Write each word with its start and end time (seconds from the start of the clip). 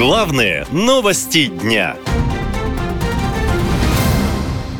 Главные 0.00 0.64
новости 0.72 1.48
дня. 1.48 1.94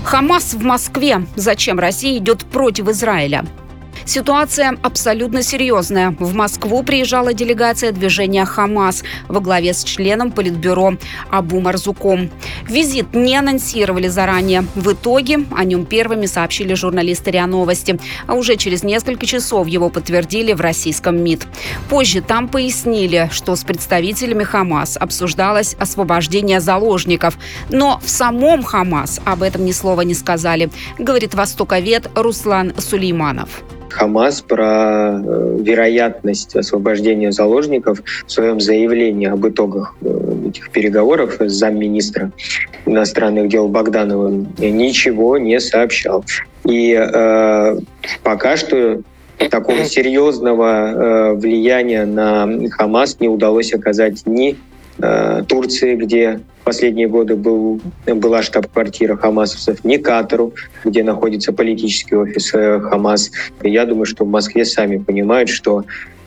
Хамас 0.03 0.55
в 0.55 0.63
Москве. 0.63 1.27
Зачем 1.37 1.79
Россия 1.79 2.17
идет 2.17 2.47
против 2.47 2.89
Израиля? 2.89 3.45
Ситуация 4.05 4.77
абсолютно 4.83 5.43
серьезная. 5.43 6.17
В 6.19 6.35
Москву 6.35 6.83
приезжала 6.83 7.33
делегация 7.33 7.93
движения 7.93 8.45
«Хамас» 8.45 9.05
во 9.29 9.41
главе 9.41 9.73
с 9.73 9.85
членом 9.85 10.33
Политбюро 10.33 10.95
Абу 11.31 11.61
Марзуком. 11.61 12.31
Визит 12.67 13.15
не 13.15 13.37
анонсировали 13.37 14.09
заранее. 14.09 14.65
В 14.75 14.93
итоге 14.93 15.41
о 15.57 15.65
нем 15.65 15.85
первыми 15.85 16.27
сообщили 16.27 16.75
журналисты 16.75 17.31
РИА 17.31 17.47
Новости. 17.47 17.99
А 18.27 18.35
уже 18.35 18.57
через 18.57 18.83
несколько 18.83 19.27
часов 19.27 19.67
его 19.67 19.91
подтвердили 19.91 20.53
в 20.53 20.61
российском 20.61 21.23
МИД. 21.23 21.47
Позже 21.89 22.21
там 22.21 22.49
пояснили, 22.49 23.29
что 23.33 23.55
с 23.57 23.65
представителями 23.65 24.45
«Хамас» 24.45 24.97
обсуждалось 24.97 25.75
освобождение 25.79 26.61
заложников. 26.61 27.39
Но 27.69 28.01
в 28.03 28.09
самом 28.09 28.63
«Хамас» 28.63 29.21
об 29.25 29.43
этом 29.43 29.65
ни 29.65 29.73
слова 29.73 30.01
не 30.03 30.15
сказали, 30.15 30.71
говорит 30.99 31.35
востоковед 31.35 32.11
Руслан 32.15 32.73
Сулейманов. 32.79 33.63
Хамас 33.91 34.41
про 34.43 35.21
э, 35.23 35.59
вероятность 35.61 36.57
освобождения 36.57 37.33
заложников 37.33 38.03
в 38.27 38.31
своем 38.31 38.61
заявлении 38.61 39.29
об 39.29 39.47
итогах 39.47 39.95
э, 40.01 40.49
этих 40.49 40.71
переговоров 40.71 41.37
с 41.41 41.53
замминистра 41.53 42.33
иностранных 42.87 43.49
дел 43.49 43.69
Богдановым 43.69 44.55
ничего 44.59 45.39
не 45.39 45.61
сообщал. 45.61 46.25
И 46.65 46.93
э, 46.93 47.79
пока 48.23 48.57
что 48.57 49.03
такого 49.51 49.85
серьезного 49.85 50.69
э, 50.69 51.35
влияния 51.35 52.05
на 52.05 52.49
Хамас 52.71 53.19
не 53.21 53.29
удалось 53.29 53.73
оказать 53.73 54.27
ни 54.27 54.57
Э, 55.03 55.43
Турции, 55.49 55.95
где 55.95 56.41
последние 56.71 57.09
годы 57.09 57.35
был, 57.35 57.81
была 58.07 58.43
штаб-квартира 58.43 59.17
хамасовцев, 59.17 59.85
не 59.85 59.99
Катару, 59.99 60.55
где 60.85 61.03
находится 61.03 61.53
политический 61.53 62.15
офис 62.15 62.55
э, 62.55 62.79
Хамас. 62.79 63.33
Я 63.65 63.87
думаю, 63.87 64.07
что 64.07 64.25
в 64.25 64.29
Москве 64.29 64.65
сами 64.65 64.99
понимают, 64.99 65.49
что 65.49 65.85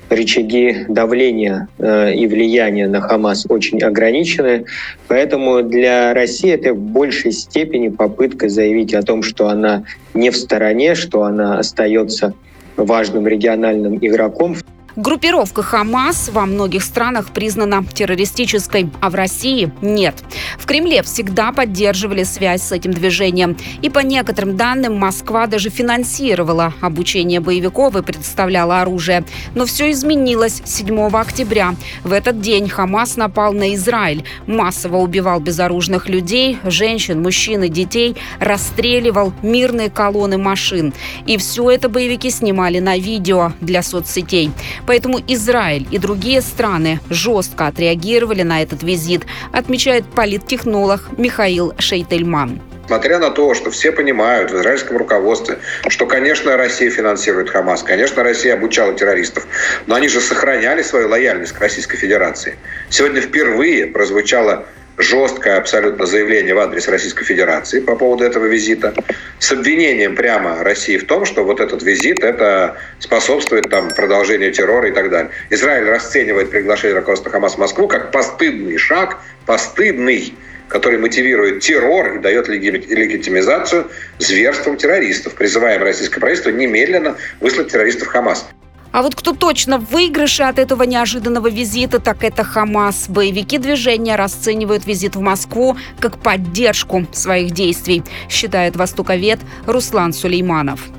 рычаги 0.10 0.86
давления 0.90 1.70
э, 1.80 2.14
и 2.14 2.28
влияния 2.28 2.90
на 2.90 3.00
Хамас 3.00 3.46
очень 3.48 3.82
ограничены. 3.82 4.66
Поэтому 5.08 5.64
для 5.64 6.14
России 6.14 6.52
это 6.52 6.74
в 6.74 6.78
большей 6.78 7.32
степени 7.32 7.88
попытка 7.88 8.50
заявить 8.50 8.94
о 8.94 9.02
том, 9.02 9.24
что 9.24 9.48
она 9.48 9.86
не 10.14 10.30
в 10.30 10.36
стороне, 10.36 10.96
что 10.96 11.24
она 11.24 11.58
остается 11.58 12.34
важным 12.76 13.28
региональным 13.28 13.98
игроком. 14.02 14.58
Группировка 14.96 15.64
«Хамас» 15.64 16.30
во 16.30 16.46
многих 16.46 16.84
странах 16.84 17.32
признана 17.32 17.84
террористической, 17.84 18.92
а 19.02 19.10
в 19.10 19.16
России 19.16 19.72
нет. 19.82 20.24
В 20.60 20.68
Кремле 20.68 21.02
всегда 21.02 21.52
поддерживали 21.52 22.22
связь 22.24 22.62
с 22.62 22.72
этим 22.72 22.94
движением. 22.94 23.58
И 23.82 23.90
по 23.90 24.00
некоторым 24.00 24.56
данным 24.56 24.96
Москва 24.96 25.48
даже 25.48 25.72
финансировала 25.72 26.76
обучение 26.80 27.40
боевиков 27.40 27.96
и 27.96 28.04
представляла 28.04 28.82
оружие. 28.82 29.26
Но 29.56 29.66
все 29.66 29.90
изменилось 29.90 30.62
7 30.64 31.08
октября. 31.08 31.74
В 32.04 32.14
этот 32.14 32.40
день 32.40 32.70
«Хамас» 32.70 33.18
напал 33.18 33.52
на 33.54 33.74
Израиль. 33.74 34.24
Массово 34.46 34.98
убивал 34.98 35.40
безоружных 35.40 36.08
людей, 36.08 36.60
женщин, 36.66 37.20
мужчин 37.20 37.64
и 37.64 37.70
детей, 37.70 38.16
расстреливал 38.40 39.34
мирные 39.42 39.90
колонны 39.90 40.38
машин. 40.38 40.94
И 41.26 41.38
все 41.38 41.72
это 41.72 41.90
боевики 41.90 42.30
снимали 42.30 42.78
на 42.78 42.96
видео 42.96 43.54
для 43.60 43.82
соцсетей. 43.82 44.52
Поэтому 44.86 45.20
Израиль 45.28 45.88
и 45.92 45.98
другие 45.98 46.42
страны 46.42 47.00
жестко 47.09 47.67
отреагировали 47.67 48.44
на 48.44 48.62
этот 48.62 48.84
визит, 48.84 49.25
отмечает 49.52 50.06
политтехнолог 50.06 51.17
Михаил 51.17 51.73
Шейтельман. 51.78 52.62
Несмотря 52.84 53.17
на 53.17 53.30
то, 53.30 53.53
что 53.53 53.72
все 53.72 53.94
понимают 53.94 54.52
в 54.52 54.56
израильском 54.56 54.97
руководстве, 54.97 55.59
что, 55.88 56.06
конечно, 56.06 56.58
Россия 56.58 56.90
финансирует 56.90 57.50
Хамас, 57.50 57.81
конечно, 57.81 58.24
Россия 58.24 58.56
обучала 58.56 58.94
террористов, 58.94 59.47
но 59.88 59.96
они 59.96 60.09
же 60.09 60.19
сохраняли 60.19 60.81
свою 60.81 61.08
лояльность 61.08 61.53
к 61.53 61.62
Российской 61.62 61.97
Федерации. 61.97 62.58
Сегодня 62.90 63.22
впервые 63.22 63.88
прозвучало 63.88 64.66
жесткое 64.98 65.58
абсолютно 65.58 66.06
заявление 66.06 66.54
в 66.54 66.59
адрес 66.59 66.88
Российской 66.88 67.26
Федерации 67.26 67.80
по 67.80 67.96
поводу 67.96 68.24
этого 68.24 68.46
визита 68.46 68.94
с 69.40 69.52
обвинением 69.52 70.16
прямо 70.16 70.64
России 70.64 70.98
в 70.98 71.06
том, 71.06 71.26
что 71.26 71.44
вот 71.44 71.59
этот 71.59 71.84
визит 71.84 72.24
это 72.24 72.78
способствует 73.00 73.70
там, 73.70 73.90
продолжению 73.90 74.52
террора 74.52 74.90
и 74.90 74.92
так 74.92 75.09
далее. 75.09 75.32
Израиль 75.50 75.90
расценивает 75.90 76.52
приглашение 76.52 76.98
руководства 76.98 77.32
Хамас 77.32 77.56
в 77.56 77.58
Москву 77.58 77.88
как 77.88 78.12
постыдный 78.12 78.78
шаг, 78.78 79.20
постыдный, 79.46 80.36
который 80.68 81.00
мотивирует 81.00 81.62
террор 81.62 82.16
и 82.16 82.20
дает 82.20 82.48
легитимизацию 82.48 83.90
зверствам 84.20 84.78
террористов. 84.78 85.34
Призываем 85.34 85.84
российское 85.84 86.20
правительство 86.20 86.50
немедленно 86.52 87.18
выслать 87.40 87.72
террористов 87.72 88.08
Хамас. 88.08 88.48
А 88.94 89.02
вот 89.02 89.16
кто 89.16 89.34
точно 89.34 89.80
в 89.80 89.90
выигрыше 89.90 90.44
от 90.44 90.59
этого 90.59 90.84
неожиданного 90.84 91.50
визита, 91.50 92.00
так 92.00 92.24
это 92.24 92.44
Хамас. 92.44 93.09
Боевики 93.09 93.58
движения 93.58 94.16
расценивают 94.16 94.86
визит 94.86 95.16
в 95.16 95.20
Москву 95.20 95.76
как 96.00 96.20
поддержку 96.20 97.03
своих 97.12 97.52
действий, 97.52 98.03
считает 98.30 98.76
востоковед 98.76 99.40
Руслан 99.66 100.14
Сулейманов. 100.14 100.92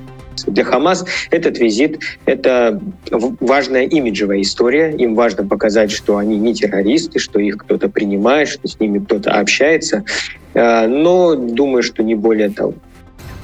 Для 0.45 0.65
Хамас 0.65 1.05
этот 1.31 1.57
визит– 1.57 2.01
это 2.25 2.81
важная 3.09 3.83
имиджевая 3.83 4.41
история. 4.41 4.91
Им 4.91 5.15
важно 5.15 5.47
показать, 5.47 5.89
что 5.89 6.17
они 6.17 6.37
не 6.37 6.53
террористы, 6.53 7.19
что 7.19 7.39
их 7.39 7.59
кто-то 7.59 7.87
принимает, 7.87 8.49
что 8.49 8.67
с 8.67 8.77
ними 8.77 8.99
кто-то 8.99 9.31
общается. 9.31 10.03
Э, 10.53 10.85
но 10.87 11.35
думаю, 11.35 11.81
что 11.81 12.03
не 12.03 12.15
более 12.15 12.49
того. 12.49 12.73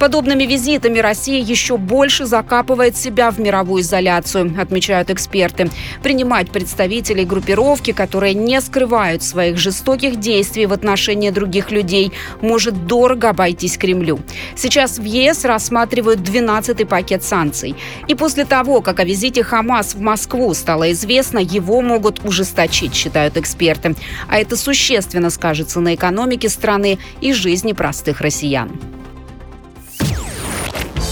Подобными 0.02 0.42
визитами 0.42 0.98
Россия 0.98 1.40
еще 1.40 1.76
больше 1.76 2.26
закапывает 2.26 2.96
себя 2.96 3.30
в 3.30 3.38
мировую 3.38 3.84
изоляцию, 3.84 4.52
отмечают 4.60 5.10
эксперты. 5.10 5.70
Принимать 6.02 6.50
представителей 6.50 7.24
группировки, 7.24 7.92
которые 7.92 8.34
не 8.34 8.60
скрывают 8.60 9.22
своих 9.22 9.58
жестоких 9.58 10.18
действий 10.18 10.66
в 10.66 10.72
отношении 10.72 11.30
других 11.30 11.70
людей, 11.70 12.10
может 12.40 12.88
дорого 12.88 13.28
обойтись 13.28 13.78
Кремлю. 13.78 14.18
Сейчас 14.56 14.98
в 14.98 15.04
ЕС 15.04 15.44
рассматривают 15.44 16.18
12-й 16.18 16.84
пакет 16.84 17.22
санкций. 17.22 17.76
И 18.08 18.16
после 18.16 18.44
того, 18.44 18.80
как 18.80 18.98
о 18.98 19.04
визите 19.04 19.44
Хамас 19.44 19.94
в 19.94 20.00
Москву 20.00 20.52
стало 20.54 20.90
известно, 20.90 21.38
его 21.38 21.80
могут 21.80 22.24
ужесточить, 22.24 22.92
считают 22.92 23.36
эксперты. 23.36 23.94
А 24.28 24.38
это 24.38 24.56
существенно 24.56 25.30
скажется 25.30 25.78
на 25.78 25.94
экономике 25.94 26.48
страны 26.48 26.98
и 27.20 27.32
жизни 27.32 27.72
простых 27.72 28.20
россиян. 28.20 28.68